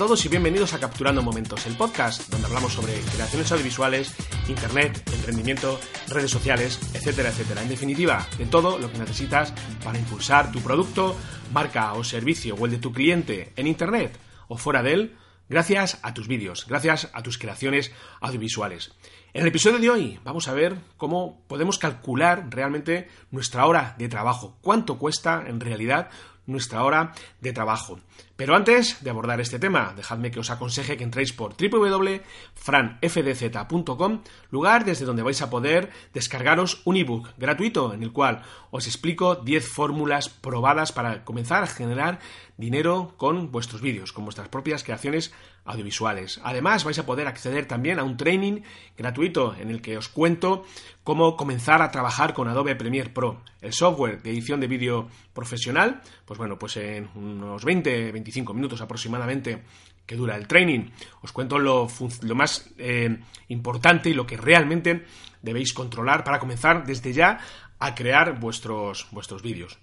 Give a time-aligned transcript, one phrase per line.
[0.00, 4.14] Todos y bienvenidos a Capturando Momentos, el podcast donde hablamos sobre creaciones audiovisuales,
[4.48, 5.78] internet, emprendimiento,
[6.08, 7.60] redes sociales, etcétera, etcétera.
[7.60, 9.52] En definitiva, de todo lo que necesitas
[9.84, 11.14] para impulsar tu producto,
[11.52, 14.18] marca o servicio o el de tu cliente en internet
[14.48, 15.16] o fuera de él,
[15.50, 17.92] gracias a tus vídeos, gracias a tus creaciones
[18.22, 18.92] audiovisuales.
[19.34, 24.08] En el episodio de hoy vamos a ver cómo podemos calcular realmente nuestra hora de
[24.08, 26.08] trabajo, cuánto cuesta en realidad
[26.50, 28.00] nuestra hora de trabajo.
[28.36, 34.86] Pero antes de abordar este tema, dejadme que os aconseje que entréis por www.franfdz.com, lugar
[34.86, 39.68] desde donde vais a poder descargaros un ebook gratuito en el cual os explico 10
[39.68, 42.20] fórmulas probadas para comenzar a generar
[42.56, 45.32] dinero con vuestros vídeos, con vuestras propias creaciones
[45.70, 46.40] audiovisuales.
[46.44, 48.62] Además, vais a poder acceder también a un training
[48.96, 50.64] gratuito en el que os cuento
[51.04, 56.02] cómo comenzar a trabajar con Adobe Premiere Pro, el software de edición de vídeo profesional,
[56.24, 59.62] pues bueno, pues en unos 20, 25 minutos aproximadamente
[60.06, 60.90] que dura el training,
[61.22, 61.86] os cuento lo,
[62.22, 65.04] lo más eh, importante y lo que realmente
[65.40, 67.38] debéis controlar para comenzar desde ya
[67.78, 69.78] a crear vuestros, vuestros vídeos.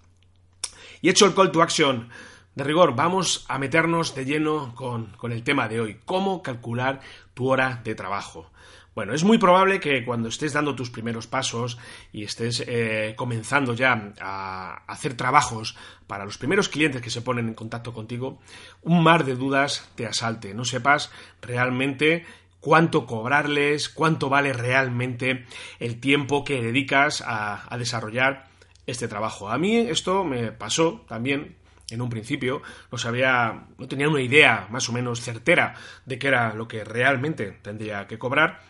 [1.02, 2.10] Y hecho el call to action,
[2.58, 7.02] de rigor, vamos a meternos de lleno con, con, el tema de hoy, cómo calcular
[7.36, 8.50] tu hora de trabajo.
[8.95, 11.78] Bueno, es muy probable que cuando estés dando tus primeros pasos
[12.11, 17.47] y estés eh, comenzando ya a hacer trabajos para los primeros clientes que se ponen
[17.47, 18.39] en contacto contigo,
[18.81, 21.11] un mar de dudas te asalte, no sepas
[21.44, 22.25] realmente
[22.59, 25.46] cuánto cobrarles, cuánto vale realmente
[25.78, 28.47] el tiempo que dedicas a, a desarrollar
[28.88, 29.47] este trabajo.
[29.47, 31.56] A mí esto me pasó también
[31.90, 32.62] en un principio
[32.92, 35.75] no sabía, no tenía una idea más o menos certera
[36.06, 38.62] de qué era lo que realmente tendría que cobrar.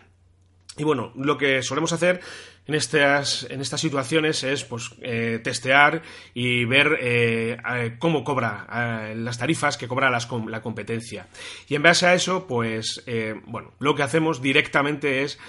[0.78, 2.22] Y bueno, lo que solemos hacer
[2.68, 8.68] en estas, en estas situaciones es pues, eh, testear y ver eh, cómo cobra
[9.10, 11.28] eh, las tarifas que cobra la competencia.
[11.68, 13.04] Y en base a eso, pues,
[13.46, 15.40] bueno, lo que hacemos directamente es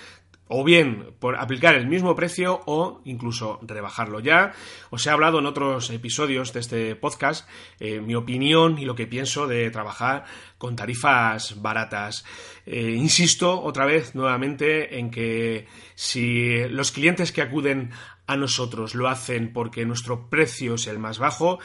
[0.49, 4.21] o bien por aplicar el mismo precio o incluso rebajarlo.
[4.21, 4.53] Ya
[4.91, 7.49] os he hablado en otros episodios de este podcast
[7.79, 10.25] eh, mi opinión y lo que pienso de trabajar
[10.57, 12.25] con tarifas baratas.
[12.67, 17.91] Eh, insisto otra vez nuevamente en que si los clientes que acuden
[18.27, 21.59] a nosotros lo hacen porque nuestro precio es el más bajo,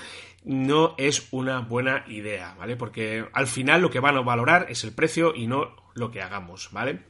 [0.46, 2.76] no es una buena idea, ¿vale?
[2.76, 6.22] Porque al final lo que van a valorar es el precio y no lo que
[6.22, 7.04] hagamos, ¿vale?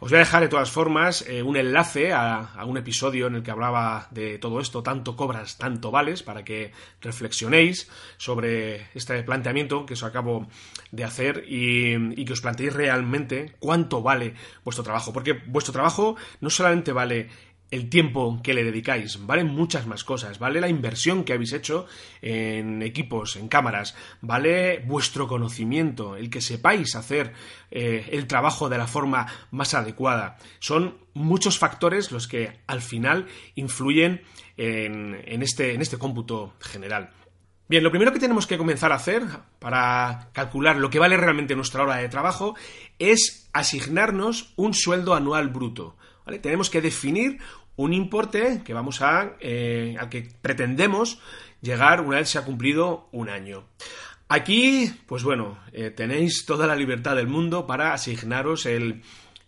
[0.00, 3.42] Os voy a dejar de todas formas eh, un enlace a, un episodio en el
[3.42, 9.86] que hablaba de todo esto, tanto cobras, tanto vales, para que reflexionéis sobre este planteamiento
[9.86, 10.48] que os acabo
[10.90, 14.34] de hacer y, y que os planteéis realmente cuánto vale
[14.64, 15.12] vuestro trabajo.
[15.12, 17.28] Porque vuestro trabajo no solamente vale
[17.74, 21.86] el tiempo que le dedicáis, vale muchas más cosas, vale la inversión que habéis hecho
[22.22, 27.32] en equipos, en cámaras, vale vuestro conocimiento, el que sepáis hacer
[27.72, 30.36] eh, el trabajo de la forma más adecuada.
[30.60, 33.26] Son muchos factores los que al final
[33.56, 34.22] influyen
[34.56, 37.10] en, en, este, en este cómputo general.
[37.66, 39.24] Bien, lo primero que tenemos que comenzar a hacer
[39.58, 42.54] para calcular lo que vale realmente nuestra hora de trabajo
[43.00, 45.96] es asignarnos un sueldo anual bruto.
[46.24, 46.38] ¿vale?
[46.38, 47.38] Tenemos que definir
[47.76, 51.20] un importe que vamos a eh, al que pretendemos
[51.60, 53.64] llegar una vez se ha cumplido un año.
[54.28, 59.02] Aquí, pues bueno, eh, tenéis toda la libertad del mundo para asignaros el,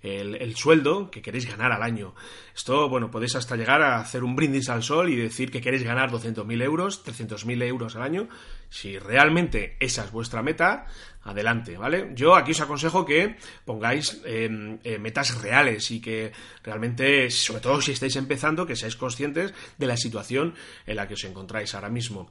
[0.07, 2.15] el, el, sueldo que queréis ganar al año.
[2.55, 5.83] Esto, bueno, podéis hasta llegar a hacer un brindis al sol y decir que queréis
[5.83, 8.29] ganar 200.000 euros, 300.000 euros al año.
[8.71, 10.87] Si realmente esa es vuestra meta,
[11.27, 12.13] adelante, ¿vale?
[12.15, 16.33] Yo aquí os aconsejo que pongáis eh, eh, metas reales y que
[16.63, 20.55] realmente, sobre todo si estáis empezando, que seáis conscientes de la situación
[20.87, 22.31] en la que os encontráis ahora mismo.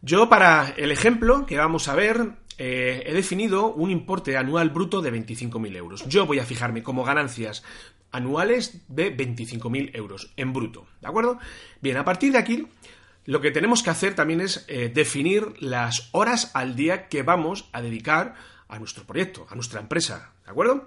[0.00, 5.02] Yo, para el ejemplo que vamos a ver, eh, he definido un importe anual bruto
[5.02, 6.08] de 25.000 euros.
[6.08, 7.62] Yo voy a fijarme como ganancias
[8.12, 11.38] anuales de 25.000 euros en bruto, ¿de acuerdo?
[11.80, 12.68] Bien, a partir de aquí,
[13.24, 17.68] lo que tenemos que hacer también es eh, definir las horas al día que vamos
[17.72, 18.34] a dedicar
[18.68, 20.86] a nuestro proyecto, a nuestra empresa, ¿de acuerdo?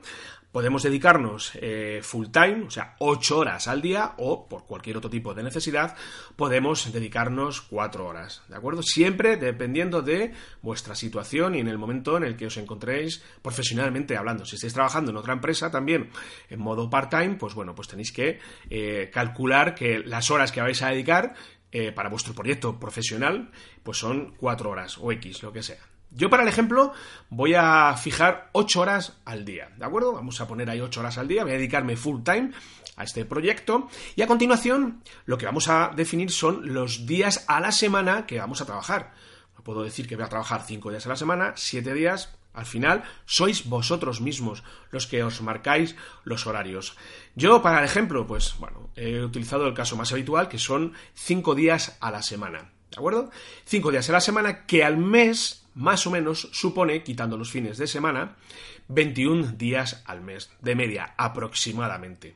[0.51, 5.09] Podemos dedicarnos eh, full time, o sea, 8 horas al día, o por cualquier otro
[5.09, 5.95] tipo de necesidad,
[6.35, 8.81] podemos dedicarnos 4 horas, ¿de acuerdo?
[8.81, 14.17] Siempre dependiendo de vuestra situación y en el momento en el que os encontréis profesionalmente
[14.17, 14.45] hablando.
[14.45, 16.09] Si estáis trabajando en otra empresa también
[16.49, 18.39] en modo part-time, pues bueno, pues tenéis que
[18.69, 21.35] eh, calcular que las horas que vais a dedicar
[21.71, 23.51] eh, para vuestro proyecto profesional,
[23.83, 25.86] pues son 4 horas o X, lo que sea.
[26.11, 26.93] Yo para el ejemplo
[27.29, 30.13] voy a fijar 8 horas al día, ¿de acuerdo?
[30.13, 32.51] Vamos a poner ahí 8 horas al día, voy a dedicarme full time
[32.95, 37.59] a este proyecto y a continuación lo que vamos a definir son los días a
[37.59, 39.13] la semana que vamos a trabajar.
[39.63, 43.03] Puedo decir que voy a trabajar 5 días a la semana, 7 días, al final
[43.25, 46.95] sois vosotros mismos los que os marcáis los horarios.
[47.35, 51.53] Yo, para el ejemplo, pues bueno, he utilizado el caso más habitual, que son 5
[51.53, 52.71] días a la semana.
[52.89, 53.29] ¿De acuerdo?
[53.65, 57.77] 5 días a la semana que al mes más o menos supone, quitando los fines
[57.77, 58.35] de semana,
[58.89, 62.35] 21 días al mes, de media aproximadamente.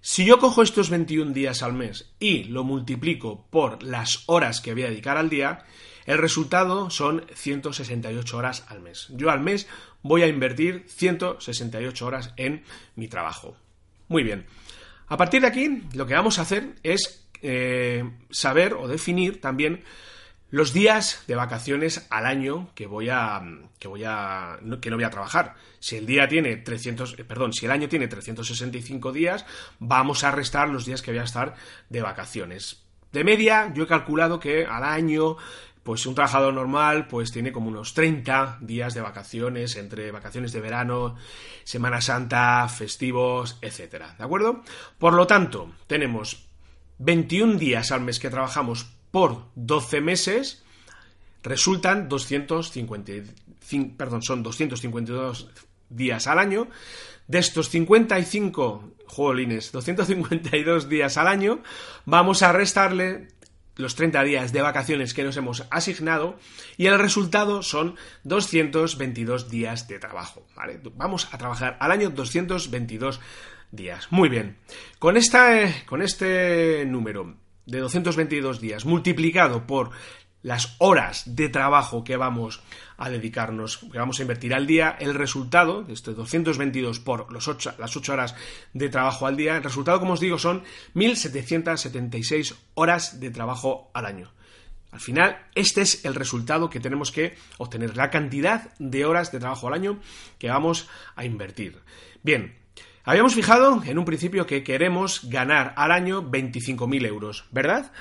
[0.00, 4.74] Si yo cojo estos 21 días al mes y lo multiplico por las horas que
[4.74, 5.64] voy a dedicar al día,
[6.04, 9.08] el resultado son 168 horas al mes.
[9.10, 9.66] Yo al mes
[10.02, 12.64] voy a invertir 168 horas en
[12.96, 13.56] mi trabajo.
[14.08, 14.46] Muy bien.
[15.06, 19.84] A partir de aquí, lo que vamos a hacer es eh, saber o definir también
[20.50, 23.42] los días de vacaciones al año que voy a
[23.78, 25.54] que voy a que no voy a trabajar.
[25.80, 29.44] Si el día tiene 300, eh, perdón, si el año tiene 365 días,
[29.78, 31.54] vamos a restar los días que voy a estar
[31.88, 32.84] de vacaciones.
[33.12, 35.36] De media, yo he calculado que al año
[35.84, 40.60] pues un trabajador normal pues tiene como unos 30 días de vacaciones entre vacaciones de
[40.60, 41.16] verano,
[41.62, 44.62] Semana Santa, festivos, etcétera, ¿de acuerdo?
[44.98, 46.46] Por lo tanto, tenemos
[46.98, 50.64] 21 días al mes que trabajamos por 12 meses
[51.44, 55.50] resultan 255, perdón, son 252
[55.88, 56.66] días al año.
[57.28, 61.62] De estos 55, jolines, 252 días al año,
[62.04, 63.28] vamos a restarle
[63.76, 66.36] los 30 días de vacaciones que nos hemos asignado
[66.76, 67.94] y el resultado son
[68.24, 70.44] 222 días de trabajo.
[70.56, 70.80] ¿vale?
[70.96, 73.20] Vamos a trabajar al año 222
[73.70, 74.08] días.
[74.10, 74.56] Muy bien.
[74.98, 79.90] Con, esta, con este número de 222 días multiplicado por
[80.44, 82.62] las horas de trabajo que vamos
[82.98, 87.48] a dedicarnos, que vamos a invertir al día, el resultado de estos 222 por los
[87.78, 88.36] las 8 horas
[88.74, 90.62] de trabajo al día, el resultado, como os digo, son
[90.94, 94.30] 1.776 horas de trabajo al año.
[94.92, 99.40] Al final, este es el resultado que tenemos que obtener, la cantidad de horas de
[99.40, 99.98] trabajo al año
[100.38, 101.80] que vamos a invertir.
[102.22, 102.63] Bien,
[103.06, 107.92] Habíamos fijado en un principio que queremos ganar al año 25.000 euros, ¿verdad?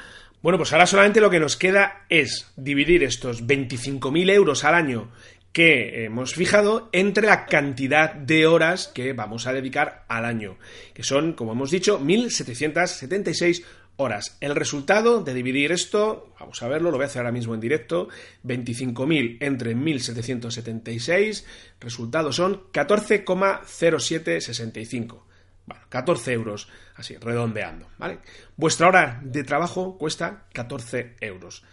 [0.42, 5.10] Bueno, pues ahora solamente lo que nos queda es dividir estos 25.000 euros al año
[5.52, 10.58] que hemos fijado entre la cantidad de horas que vamos a dedicar al año,
[10.94, 13.64] que son, como hemos dicho, 1.776
[13.98, 14.38] horas.
[14.42, 17.60] El resultado de dividir esto, vamos a verlo, lo voy a hacer ahora mismo en
[17.60, 18.10] directo,
[18.44, 21.46] 25.000 entre 1.776,
[21.80, 25.24] resultados son 14,0765.
[25.66, 28.20] Bueno, 14 euros, así, redondeando, ¿vale?
[28.58, 31.64] Vuestra hora de trabajo cuesta 14 euros.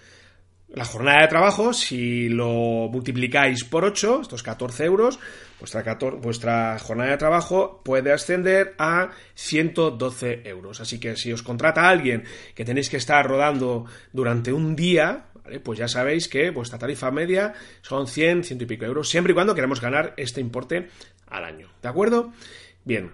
[0.73, 5.19] La jornada de trabajo, si lo multiplicáis por 8, estos 14 euros,
[5.59, 10.81] vuestra, vuestra, jornada de trabajo puede ascender a 112 euros.
[10.81, 12.23] Así que si os contrata alguien
[12.55, 15.27] que tenéis que estar rodando durante un día,
[15.65, 17.53] pues ya sabéis que vuestra tarifa media
[17.83, 20.89] son 100, 100 y pico euros, siempre y cuando queremos ganar este importe
[21.27, 21.69] al año.
[21.83, 22.33] ¿De acuerdo?
[22.85, 23.11] Bien,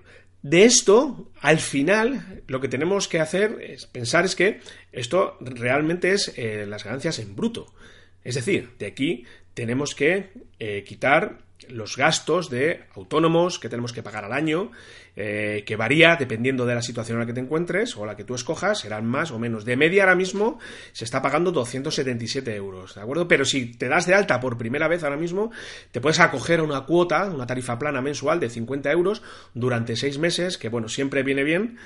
[0.48, 4.60] de esto, al final, lo que tenemos que hacer es pensar es que
[4.92, 7.74] esto realmente es eh, las ganancias en bruto.
[8.22, 9.24] Es decir, de aquí
[9.54, 11.38] tenemos que eh, quitar
[11.70, 14.70] los gastos de autónomos que tenemos que pagar al año,
[15.16, 18.25] eh, que varía dependiendo de la situación en la que te encuentres o la que
[18.25, 19.64] tú escojas, serán más o menos.
[19.64, 20.58] De media ahora mismo
[20.92, 23.26] se está pagando 277 euros, ¿de acuerdo?
[23.26, 25.50] Pero si te das de alta por primera vez ahora mismo,
[25.90, 29.23] te puedes acoger a una cuota, una tarifa plana mensual de 50 euros
[29.54, 31.78] durante seis meses, que bueno, siempre viene bien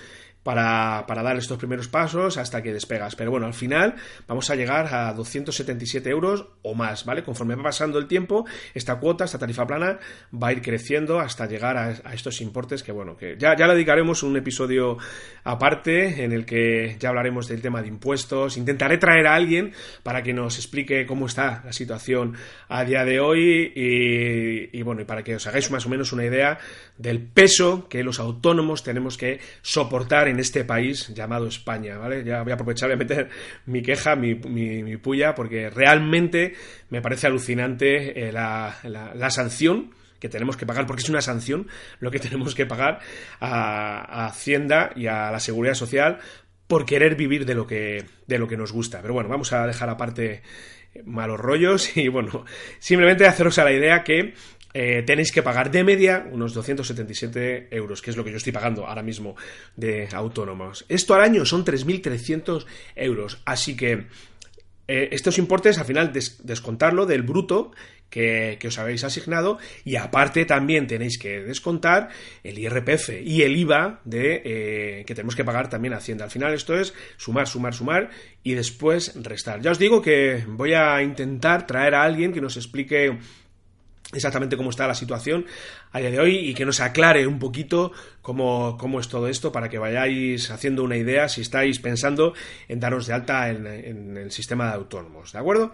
[0.42, 3.14] para, para, dar estos primeros pasos hasta que despegas.
[3.16, 3.94] Pero bueno, al final
[4.26, 7.23] vamos a llegar a 277 euros o más, ¿vale?
[7.23, 9.99] Conforme va pasando el tiempo, esta cuota, esta tarifa plana,
[10.32, 13.75] va a ir creciendo hasta llegar a, estos importes que, bueno, que ya, ya le
[13.75, 14.97] dedicaremos un episodio
[15.44, 18.56] aparte en el que ya hablaremos del tema de impuestos.
[18.56, 22.35] Intentaré traer a alguien para que nos explique cómo está la situación
[22.68, 26.12] a día de hoy y, y bueno, y para que os hagáis más o menos
[26.12, 26.59] una idea
[26.97, 32.25] del peso que los autónomos tenemos que soportar en este país llamado España, ¿vale?
[32.25, 33.28] Ya voy a aprovechar de meter
[33.66, 36.54] mi queja, mi, mi, puya, porque realmente
[36.88, 41.66] me parece alucinante eh, la, sanción que tenemos que pagar, porque es una sanción
[41.99, 43.00] lo que tenemos que pagar
[43.40, 46.18] a, a, Hacienda y a la Seguridad Social
[46.66, 49.02] por querer vivir de lo que, de lo que nos gusta.
[49.02, 50.42] Pero bueno, vamos a dejar aparte
[51.04, 52.44] malos rollos y bueno,
[52.78, 54.34] simplemente haceros a la idea que
[54.72, 58.52] eh, tenéis que pagar de media unos 277 euros, que es lo que yo estoy
[58.52, 59.36] pagando ahora mismo
[59.76, 60.84] de autónomos.
[60.88, 64.06] Esto al año son 3.300 euros, así que
[64.86, 67.70] eh, estos importes al final des descontarlo del bruto
[68.10, 72.08] que, que, os habéis asignado y aparte también tenéis que descontar
[72.42, 76.24] el IRPF y el IVA de, eh, que tenemos que pagar también a Hacienda.
[76.24, 78.10] Al final esto es sumar, sumar, sumar
[78.42, 79.60] y después restar.
[79.60, 83.16] Ya os digo que voy a intentar traer a alguien que nos explique
[84.12, 85.46] exactamente cómo está la situación
[85.92, 89.52] a día de hoy y que nos aclare un poquito cómo, cómo es todo esto
[89.52, 92.34] para que vayáis haciendo una idea si estáis pensando
[92.68, 95.32] en daros de alta en, en el sistema de autónomos.
[95.32, 95.72] ¿De acuerdo?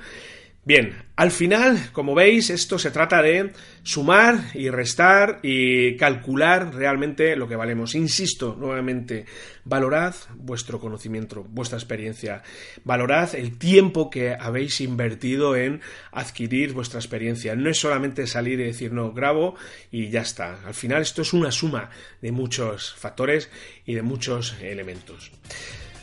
[0.66, 3.52] Bien, al final, como veis, esto se trata de
[3.84, 7.94] sumar y restar y calcular realmente lo que valemos.
[7.94, 9.26] Insisto nuevamente,
[9.64, 12.42] valorad vuestro conocimiento, vuestra experiencia,
[12.82, 17.54] valorad el tiempo que habéis invertido en adquirir vuestra experiencia.
[17.54, 19.54] No es solamente salir y decir, no, grabo
[19.92, 20.58] y ya está.
[20.66, 23.50] Al final esto es una suma de muchos factores
[23.84, 25.30] y de muchos elementos.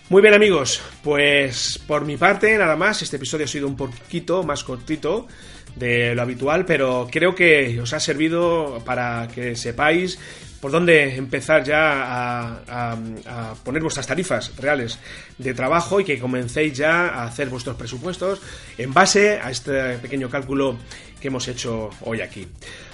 [0.10, 4.44] Muy bien amigos, pues por mi parte nada más, este episodio ha sido un poquito
[4.44, 5.28] más cortito
[5.76, 10.20] de lo habitual, pero creo que os ha servido para que sepáis
[10.64, 14.98] por dónde empezar ya a, poner vuestras tarifas reales
[15.38, 18.42] de trabajo y que comencéis ya a hacer vuestros presupuestos
[18.78, 20.78] en base a este pequeño cálculo
[21.20, 22.48] que hemos hecho hoy aquí.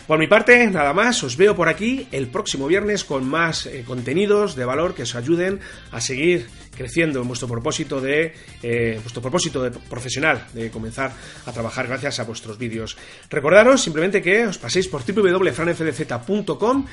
[0.08, 3.84] Por mi parte, nada más, os veo por aquí el próximo viernes con más eh,
[3.86, 5.60] contenidos de valor que os ayuden
[5.92, 8.34] a seguir creciendo en vuestro propósito de
[8.64, 11.12] eh, vuestro propósito de profesional de comenzar
[11.46, 12.98] a trabajar gracias a vuestros vídeos.
[13.30, 16.86] Recordaros simplemente que os paséis por www.franfdz.com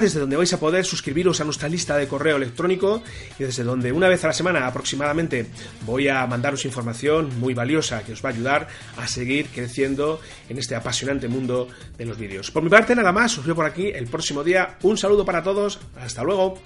[0.00, 3.02] desde donde vais a poder suscribiros a nuestra lista de correo electrónico
[3.38, 5.46] y desde donde una vez a la semana aproximadamente
[5.86, 10.58] voy a mandaros información muy valiosa que os va a ayudar a seguir creciendo en
[10.58, 12.50] este apasionante mundo de los vídeos.
[12.50, 14.76] Por mi parte nada más, os veo por aquí el próximo día.
[14.82, 16.58] Un saludo para todos, hasta luego.